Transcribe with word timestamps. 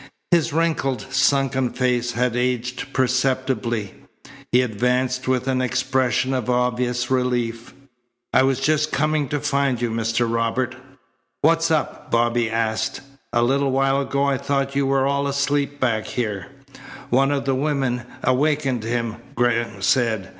His 0.31 0.51
wrinkled, 0.51 1.01
sunken 1.13 1.69
face 1.73 2.13
had 2.13 2.35
aged 2.35 2.91
perceptibly. 2.91 3.93
He 4.51 4.63
advanced 4.63 5.27
with 5.27 5.47
an 5.47 5.61
expression 5.61 6.33
of 6.33 6.49
obvious 6.49 7.11
relief. 7.11 7.75
"I 8.33 8.41
was 8.41 8.59
just 8.59 8.91
coming 8.91 9.29
to 9.29 9.39
find 9.39 9.79
you, 9.79 9.91
Mr. 9.91 10.25
Robert." 10.27 10.75
"What's 11.43 11.69
up?" 11.69 12.09
Bobby 12.09 12.49
asked. 12.49 13.01
"A 13.31 13.43
little 13.43 13.69
while 13.69 14.01
ago 14.01 14.23
I 14.23 14.39
thought 14.39 14.75
you 14.75 14.87
were 14.87 15.05
all 15.05 15.27
asleep 15.27 15.79
back 15.79 16.07
here." 16.07 16.47
"One 17.11 17.29
of 17.29 17.45
the 17.45 17.53
women 17.53 18.01
awakened 18.23 18.83
him," 18.83 19.17
Graham 19.35 19.83
said. 19.83 20.29